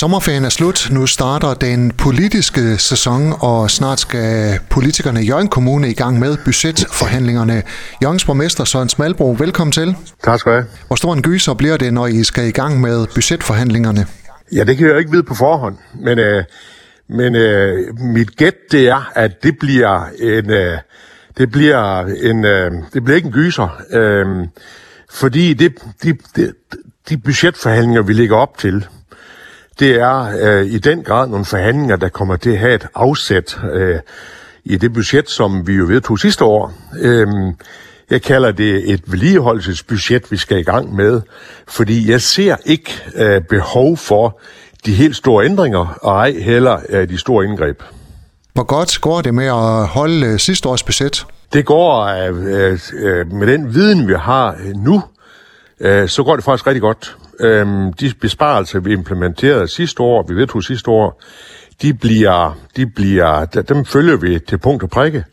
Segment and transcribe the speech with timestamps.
[0.00, 0.88] Sommerferien er slut.
[0.90, 6.36] Nu starter den politiske sæson, og snart skal politikerne i Jørgen Kommune i gang med
[6.44, 7.62] budgetforhandlingerne.
[8.02, 9.96] Jørgens borgmester Søren Smalbro, velkommen til.
[10.24, 10.66] Tak skal du have.
[10.86, 14.06] Hvor stor en gyser bliver det, når I skal i gang med budgetforhandlingerne?
[14.52, 16.44] Ja, det kan jeg jo ikke vide på forhånd, men, øh,
[17.08, 20.78] men øh, mit gæt det er, at det bliver en, øh,
[21.38, 24.26] det bliver en, øh, det bliver ikke en gyser, øh,
[25.10, 26.52] fordi det, de, de,
[27.08, 28.86] de budgetforhandlinger, vi ligger op til,
[29.78, 33.58] det er øh, i den grad nogle forhandlinger, der kommer til at have et afsæt
[33.72, 33.98] øh,
[34.64, 36.72] i det budget, som vi jo vedtog sidste år.
[36.98, 37.26] Øh,
[38.10, 41.20] jeg kalder det et vedligeholdelsesbudget, vi skal i gang med,
[41.68, 44.40] fordi jeg ser ikke øh, behov for
[44.86, 47.82] de helt store ændringer, og ej heller øh, de store indgreb.
[48.54, 51.26] Hvor godt går det med at holde øh, sidste års budget?
[51.52, 55.02] Det går øh, øh, med den viden, vi har nu,
[55.80, 57.16] øh, så går det faktisk rigtig godt.
[57.40, 57.66] Øh,
[58.00, 61.22] de besparelser, vi implementerede sidste år, vi vedtog sidste år,
[61.82, 65.24] de bliver, de bliver, dem følger vi til punkt og prikke.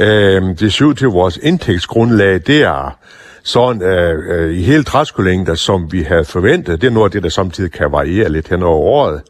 [0.00, 2.98] Øh, det ser ud til, at vores indtægtsgrundlag, det er
[3.42, 6.80] sådan øh, øh, i hele træskolængder, som vi havde forventet.
[6.80, 9.22] Det er noget af det, der samtidig kan variere lidt hen over året.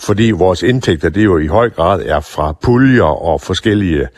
[0.00, 4.08] Fordi vores indtægter, det jo i høj grad er fra puljer og forskellige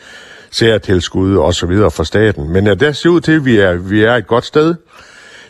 [0.51, 2.53] særtilskud og så videre fra staten.
[2.53, 4.75] Men ja, der ser ud til, at vi er, vi er et godt sted.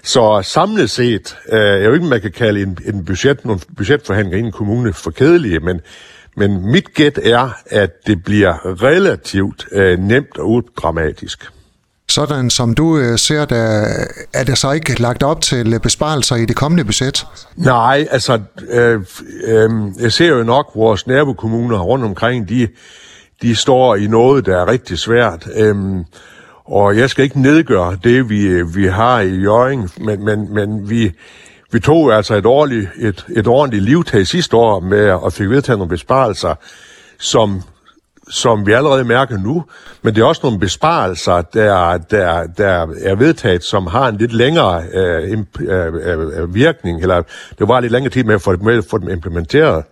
[0.04, 4.44] Så samlet set, øh, jeg ved ikke, man kan kalde en, en budget, nogle budgetforhandlinger
[4.44, 5.82] i en kommune for kedelige, men,
[6.38, 11.52] men mit gæt er, at det bliver relativt øh, nemt og udramatisk.
[12.10, 13.58] Sådan som du øh, ser det,
[14.34, 17.26] er det så ikke lagt op til besparelser i det kommende budget?
[17.56, 19.02] Nej, altså, øh,
[19.44, 22.68] øh, jeg ser jo nok vores nabokommuner rundt omkring, de,
[23.42, 25.48] de står i noget, der er rigtig svært.
[25.56, 25.76] Øh,
[26.72, 31.12] og jeg skal ikke nedgøre det, vi, vi har i Jørgen, men, men, men vi,
[31.72, 35.80] vi tog altså et ordentligt, et, et ordentligt livtag sidste år med at fik vedtaget
[35.80, 36.56] nogle besparelser,
[37.20, 37.62] som,
[38.30, 39.64] som vi allerede mærker nu,
[40.02, 44.34] men det er også nogle besparelser, der, der, der er vedtaget, som har en lidt
[44.34, 45.94] længere øh, øh,
[46.42, 47.22] øh, virkning, eller
[47.60, 49.84] det var lidt længere tid med at få, med at få dem implementeret.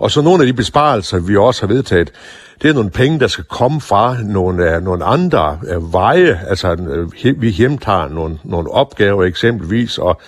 [0.00, 2.12] Og så nogle af de besparelser, vi også har vedtaget,
[2.62, 6.40] det er nogle penge, der skal komme fra nogle, uh, nogle andre uh, veje.
[6.48, 10.20] Altså, uh, vi hjemtager nogle, nogle opgaver eksempelvis, og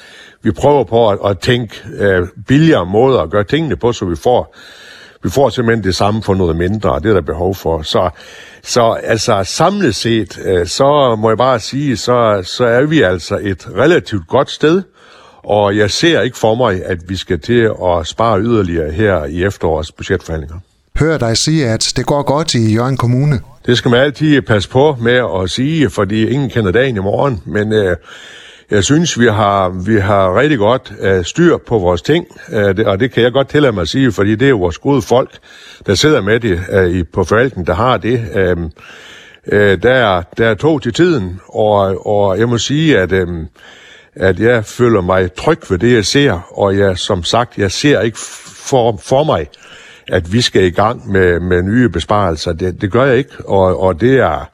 [0.42, 4.16] vi prøver på at, at tænke uh, billigere måder at gøre tingene på, så vi
[4.16, 4.56] får,
[5.22, 7.82] vi får simpelthen det samme for noget mindre, og det er der behov for.
[7.82, 8.10] Så,
[8.62, 13.38] så altså samlet set, uh, så må jeg bare sige, så, så er vi altså
[13.42, 14.82] et relativt godt sted,
[15.44, 19.44] og jeg ser ikke for mig, at vi skal til at spare yderligere her i
[19.44, 20.56] efterårets budgetforhandlinger
[20.98, 23.40] hører dig sige, at det går godt i Jørgen Kommune.
[23.66, 27.42] Det skal man altid passe på med at sige, fordi ingen kender dagen i morgen.
[27.46, 27.96] Men øh,
[28.70, 32.86] jeg synes, vi har, vi har rigtig godt øh, styr på vores ting, øh, det,
[32.86, 35.02] og det kan jeg godt tillade mig at sige, fordi det er jo vores gode
[35.02, 35.30] folk,
[35.86, 38.24] der sidder med det øh, på forvaltningen, der har det.
[38.34, 38.56] Øh,
[39.46, 43.12] øh, der, er, der er to til tiden, og, og jeg må sige, at...
[43.12, 43.28] Øh,
[44.20, 48.00] at jeg føler mig tryg ved det, jeg ser, og jeg, som sagt, jeg ser
[48.00, 48.18] ikke
[48.68, 49.46] for, for mig,
[50.08, 52.52] at vi skal i gang med, med nye besparelser.
[52.52, 54.50] Det, det gør jeg ikke, og, og det er...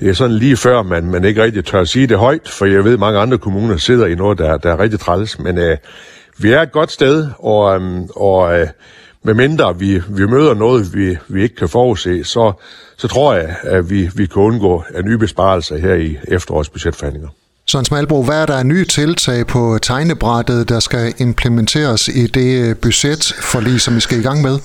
[0.00, 2.66] Det er sådan lige før, man, man ikke rigtig tør at sige det højt, for
[2.66, 5.38] jeg ved, at mange andre kommuner sidder i noget, der, der er rigtig træls.
[5.38, 5.76] Men øh,
[6.38, 8.66] vi er et godt sted, og, øh, og øh,
[9.22, 12.52] medmindre vi, vi møder noget, vi, vi ikke kan forudse, så,
[12.96, 17.28] så tror jeg, at vi, vi kan undgå nye besparelser her i efterårets budgetforhandlinger.
[17.66, 22.76] Søren Smalbro, hvad er der nye tiltag på tegnebrættet, der skal implementeres i det øh,
[22.76, 24.58] budgetforlig, som vi skal i gang med?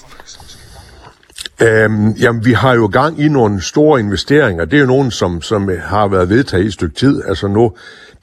[1.62, 4.66] Øhm, jamen, vi har jo gang i nogle store investeringer.
[4.66, 7.22] Det er jo nogen, som, som øh, har været vedtaget i et stykke tid.
[7.28, 7.72] Altså nu,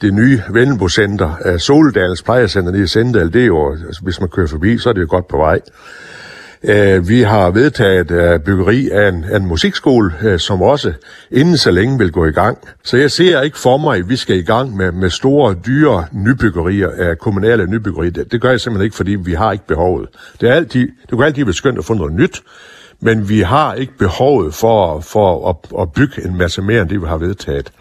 [0.00, 4.28] det nye Vendelbo-center, øh, Soledals plejecenter plejecenter i Sendal, det er jo, altså, hvis man
[4.28, 5.60] kører forbi, så er det jo godt på vej.
[6.62, 10.93] Uh, vi har vedtaget øh, byggeri af en, af en musikskole, øh, som også
[11.31, 12.59] inden så længe vil gå i gang.
[12.84, 16.06] Så jeg ser ikke for mig, at vi skal i gang med, med store, dyre
[16.12, 18.11] nybyggerier, uh, kommunale nybyggerier.
[18.11, 20.09] Det, det gør jeg simpelthen ikke, fordi vi har ikke behovet.
[20.41, 22.43] Det, er altid, det kunne altid være skønt at få noget nyt,
[23.00, 27.02] men vi har ikke behovet for, for at, at bygge en masse mere end det,
[27.02, 27.73] vi har vedtaget.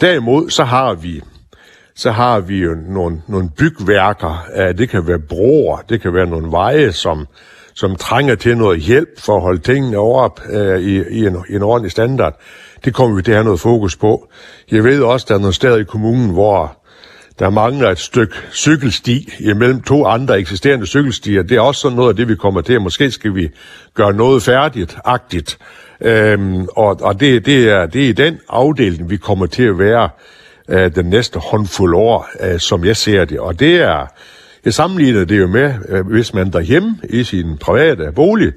[0.00, 1.22] Derimod så har vi
[1.96, 4.46] så har vi jo nogle, nogle bygværker.
[4.78, 7.26] Det kan være broer, det kan være nogle veje, som,
[7.74, 11.54] som trænger til noget hjælp for at holde tingene op øh, i, i, en, i
[11.54, 12.40] en ordentlig standard.
[12.84, 14.28] Det kommer vi til at have noget fokus på.
[14.70, 16.82] Jeg ved også, at der er nogle steder i kommunen, hvor
[17.38, 21.42] der mangler et stykke cykelsti imellem to andre eksisterende cykelstier.
[21.42, 22.80] Det er også sådan noget af det, vi kommer til.
[22.80, 23.48] Måske skal vi
[23.94, 25.58] gøre noget færdigt, agtigt.
[26.00, 29.78] Øhm, og og det, det, er, det er i den afdeling, vi kommer til at
[29.78, 30.08] være
[30.68, 33.40] øh, den næste håndfuld år, øh, som jeg ser det.
[33.40, 34.06] Og det er,
[34.64, 38.52] Jeg sammenligner det jo med, øh, hvis man derhjemme i sin private bolig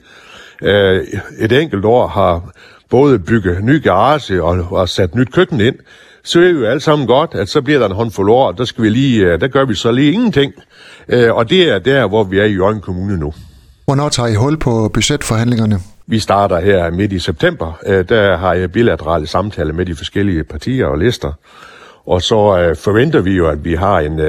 [0.61, 1.07] øh,
[1.39, 2.51] et enkelt år har
[2.89, 5.75] både bygget ny garage og, og sat nyt køkken ind,
[6.23, 8.65] så er vi jo alle sammen godt, at så bliver der en håndfuld år, der,
[8.65, 10.53] skal vi lige, øh, der gør vi så lige ingenting.
[11.09, 13.33] Øh, og det er der, hvor vi er i Jørgen Kommune nu.
[13.85, 15.79] Hvornår tager I hul på budgetforhandlingerne?
[16.07, 17.79] Vi starter her midt i september.
[17.85, 21.33] Øh, der har jeg bilaterale samtaler med de forskellige partier og lister.
[22.05, 24.19] Og så forventer vi jo, at vi har en,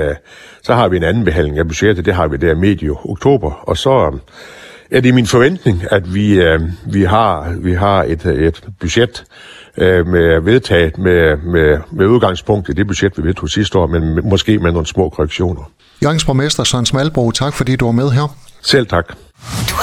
[0.63, 2.05] så har vi en anden behandling af budgettet.
[2.05, 3.51] Det har vi der medio oktober.
[3.53, 4.19] Og så
[4.91, 6.41] er det min forventning, at vi,
[6.87, 9.25] vi har, vi har et, et budget,
[9.77, 14.29] øh, med vedtaget med, med, med udgangspunkt i det budget, vi vedtog sidste år, men
[14.29, 15.71] måske med nogle små korrektioner.
[16.03, 18.37] Jørgens borgmester Søren Smalbro, tak fordi du var med her.
[18.63, 19.15] Selv tak.